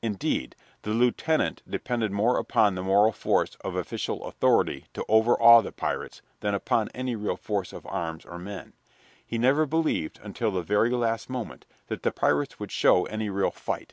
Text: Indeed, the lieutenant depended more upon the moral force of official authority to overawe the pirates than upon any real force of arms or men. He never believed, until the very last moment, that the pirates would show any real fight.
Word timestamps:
Indeed, 0.00 0.56
the 0.80 0.92
lieutenant 0.94 1.60
depended 1.68 2.10
more 2.10 2.38
upon 2.38 2.74
the 2.74 2.80
moral 2.82 3.12
force 3.12 3.54
of 3.56 3.76
official 3.76 4.24
authority 4.26 4.86
to 4.94 5.04
overawe 5.10 5.60
the 5.60 5.72
pirates 5.72 6.22
than 6.40 6.54
upon 6.54 6.88
any 6.94 7.14
real 7.14 7.36
force 7.36 7.70
of 7.70 7.84
arms 7.84 8.24
or 8.24 8.38
men. 8.38 8.72
He 9.26 9.36
never 9.36 9.66
believed, 9.66 10.20
until 10.22 10.50
the 10.52 10.62
very 10.62 10.88
last 10.88 11.28
moment, 11.28 11.66
that 11.88 12.02
the 12.02 12.12
pirates 12.12 12.58
would 12.58 12.72
show 12.72 13.04
any 13.04 13.28
real 13.28 13.50
fight. 13.50 13.92